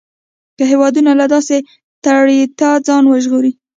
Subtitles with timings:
[0.57, 1.55] که هېوادونه له داسې
[2.03, 3.51] تړلتیا ځان وژغوري.